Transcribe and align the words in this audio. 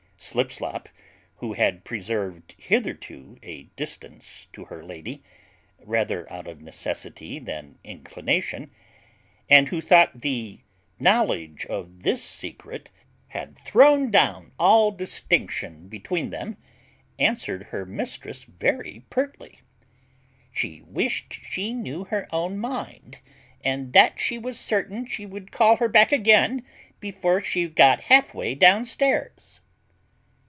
Slipslop, 0.23 0.87
who 1.37 1.53
had 1.53 1.83
preserved 1.83 2.53
hitherto 2.59 3.39
a 3.41 3.63
distance 3.75 4.45
to 4.53 4.65
her 4.65 4.85
lady 4.85 5.23
rather 5.79 6.31
out 6.31 6.45
of 6.45 6.61
necessity 6.61 7.39
than 7.39 7.79
inclination 7.83 8.69
and 9.49 9.69
who 9.69 9.81
thought 9.81 10.21
the 10.21 10.59
knowledge 10.99 11.65
of 11.65 12.03
this 12.03 12.23
secret 12.23 12.91
had 13.29 13.57
thrown 13.57 14.11
down 14.11 14.51
all 14.59 14.91
distinction 14.91 15.87
between 15.87 16.29
them, 16.29 16.55
answered 17.17 17.63
her 17.69 17.83
mistress 17.83 18.43
very 18.43 19.03
pertly 19.09 19.61
"She 20.51 20.83
wished 20.85 21.33
she 21.33 21.73
knew 21.73 22.03
her 22.05 22.27
own 22.31 22.59
mind; 22.59 23.17
and 23.63 23.91
that 23.93 24.19
she 24.19 24.37
was 24.37 24.59
certain 24.59 25.07
she 25.07 25.25
would 25.25 25.51
call 25.51 25.77
her 25.77 25.89
back 25.89 26.11
again 26.11 26.63
before 26.99 27.41
she 27.41 27.65
was 27.65 27.73
got 27.73 28.01
half 28.01 28.35
way 28.35 28.53
downstairs." 28.53 29.61